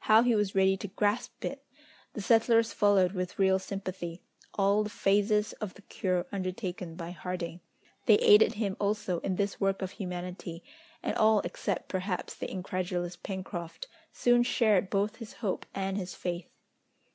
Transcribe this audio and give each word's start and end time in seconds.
How 0.00 0.22
he 0.22 0.34
was 0.34 0.54
ready 0.54 0.78
to 0.78 0.88
grasp 0.88 1.44
it! 1.44 1.62
The 2.14 2.22
settlers 2.22 2.72
followed 2.72 3.12
with 3.12 3.38
real 3.38 3.58
sympathy 3.58 4.22
all 4.54 4.82
the 4.82 4.88
phases 4.88 5.52
of 5.60 5.74
the 5.74 5.82
cure 5.82 6.24
undertaken 6.32 6.94
by 6.94 7.10
Harding. 7.10 7.60
They 8.06 8.14
aided 8.14 8.54
him 8.54 8.78
also 8.80 9.20
in 9.20 9.36
this 9.36 9.60
work 9.60 9.82
of 9.82 9.90
humanity, 9.90 10.64
and 11.02 11.14
all, 11.16 11.40
except 11.40 11.88
perhaps 11.90 12.34
the 12.34 12.50
incredulous 12.50 13.16
Pencroft, 13.16 13.86
soon 14.10 14.42
shared 14.42 14.88
both 14.88 15.16
his 15.16 15.34
hope 15.34 15.66
and 15.74 15.98
his 15.98 16.14
faith. 16.14 16.48